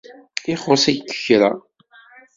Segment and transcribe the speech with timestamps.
[0.53, 1.51] ixuṣ-itt kra